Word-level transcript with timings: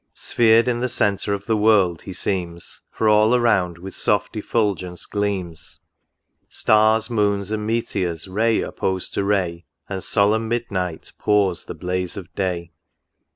Sphered 0.15 0.67
in 0.67 0.79
the 0.79 0.89
centre 0.89 1.31
of 1.31 1.45
the 1.45 1.55
world 1.55 2.01
he 2.01 2.11
seems. 2.13 2.81
For 2.91 3.07
all 3.07 3.35
around 3.35 3.77
with 3.77 3.93
soft 3.93 4.35
effulgence 4.35 5.05
gleams; 5.05 5.81
Stars, 6.49 7.11
moons, 7.11 7.51
and 7.51 7.67
meteors 7.67 8.27
ray 8.27 8.61
oppose 8.61 9.07
to 9.09 9.23
ray. 9.23 9.65
And 9.87 10.03
solemn 10.03 10.47
midnight 10.47 11.11
pours 11.19 11.65
the 11.65 11.75
blaze 11.75 12.17
of 12.17 12.33
day." 12.33 12.71